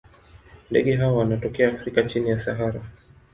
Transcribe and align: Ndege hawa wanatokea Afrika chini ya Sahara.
Ndege 0.71 0.95
hawa 0.95 1.17
wanatokea 1.17 1.71
Afrika 1.73 2.03
chini 2.03 2.29
ya 2.29 2.39
Sahara. 2.39 2.81